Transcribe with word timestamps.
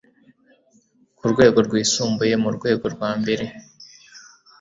ku 1.17 1.23
rwego 1.31 1.57
rwisumbuye 1.67 2.33
mu 2.43 2.49
rwego 2.55 2.85
rwa 2.93 3.09
mbere 3.19 3.45